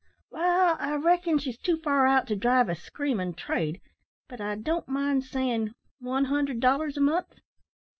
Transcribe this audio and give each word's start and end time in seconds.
"Wall, 0.31 0.77
I 0.79 0.95
reckon, 0.95 1.37
she's 1.37 1.59
too 1.59 1.77
far 1.77 2.07
out 2.07 2.25
to 2.25 2.35
drive 2.35 2.69
a 2.69 2.73
screamin' 2.75 3.35
trade, 3.35 3.79
but 4.27 4.41
I 4.41 4.55
don't 4.55 4.87
mind 4.87 5.25
sayin' 5.25 5.75
100 5.99 6.59
dollars 6.59 6.97
a 6.97 7.01
month." 7.01 7.35